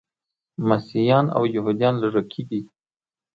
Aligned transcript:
مسیحیان 0.67 1.25
او 1.35 1.43
یهودان 1.55 1.93
لږکي 2.01 2.43
دي. 2.49 2.61